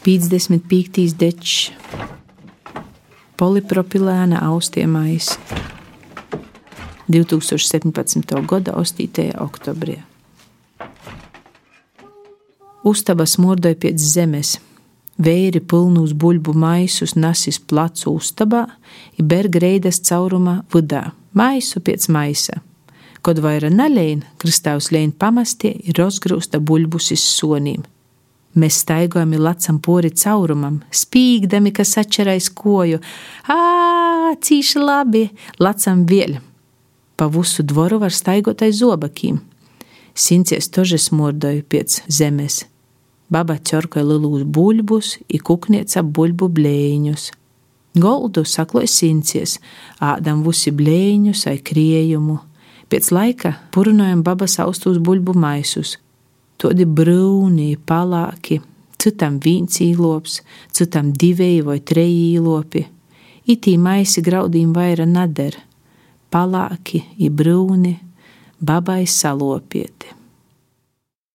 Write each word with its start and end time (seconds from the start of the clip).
55. 0.00 1.12
dečs, 1.12 1.72
polipropilēna 3.36 4.38
austiemais 4.48 5.34
2017. 7.12 8.32
gada 8.48 8.72
8. 8.80 9.26
oktobrī. 9.44 9.98
Uztaba 12.80 13.28
smurdoja 13.28 13.76
pēc 13.76 14.00
zemes. 14.00 14.54
Vēri 15.20 15.60
pilnus 15.60 16.16
buļbu 16.16 16.56
maisus 16.56 17.12
nasis 17.12 17.60
placu 17.60 18.16
uztabā, 18.16 18.64
ir 19.20 19.28
bergreidas 19.28 20.00
caurumā 20.08 20.62
vidā, 20.72 21.10
maisu 21.36 21.84
pēc 21.84 22.08
maisa. 22.08 22.62
Kad 23.20 23.44
vaira 23.44 23.68
naļēna, 23.68 24.32
kristāvs 24.40 24.94
lēna 24.96 25.12
pamastie 25.12 25.76
ir 25.76 26.00
rozgrūsta 26.00 26.56
buļbus 26.56 27.12
iz 27.12 27.32
sonīm. 27.36 27.84
Mēs 28.60 28.80
staigājam 28.82 29.32
lacam 29.40 29.78
pori 29.80 30.10
caurumam, 30.10 30.80
spīgdami, 30.92 31.72
kas 31.72 31.94
atšķirais 32.02 32.50
koju. 32.58 32.98
Ā, 33.48 34.34
cīši 34.36 34.82
labi, 34.82 35.28
lacam 35.62 36.02
vēl. 36.08 36.36
Pa 37.16 37.28
visu 37.32 37.64
dvoru 37.64 38.00
var 38.02 38.12
staigot 38.12 38.64
aiz 38.66 38.80
zobakiem. 38.80 39.38
Sincies 40.14 40.68
tožes 40.74 41.08
mordoju 41.14 41.62
pēc 41.72 42.00
zemes. 42.10 42.64
Baba 43.30 43.56
ķorkoja 43.56 44.04
lilūs 44.08 44.44
buļbus, 44.44 45.14
i 45.30 45.38
kuknieca 45.38 46.02
buļbu 46.02 46.50
blēņus. 46.58 47.30
Goldu 48.00 48.44
sakloja 48.46 48.90
sincies, 48.90 49.56
ādam 50.02 50.42
vusi 50.46 50.74
blēņus 50.74 51.46
ai 51.50 51.58
kriejumu. 51.62 52.40
Pēc 52.90 53.12
laika 53.14 53.54
purunojam 53.70 54.24
babas 54.26 54.58
austos 54.62 54.98
buļbu 54.98 55.38
maisus– 55.38 55.96
Todi 56.60 56.84
brūni, 56.84 57.70
palāki, 57.88 58.58
citam 59.00 59.38
viens 59.40 59.80
īlops, 59.80 60.42
citam 60.76 61.08
divi 61.16 61.62
vai 61.64 61.78
treji 61.80 62.34
īlopi. 62.34 62.84
Itī 63.48 63.78
maisi 63.80 64.20
graudīm 64.20 64.74
vaira 64.76 65.08
nader, 65.08 65.56
palāki, 66.28 67.00
i 67.16 67.32
brūni, 67.32 67.96
babai 68.60 69.06
salopieti. 69.08 70.19